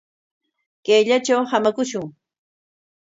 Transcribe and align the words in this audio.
Kayllatraw 0.89 1.41
hamakushun. 1.51 2.07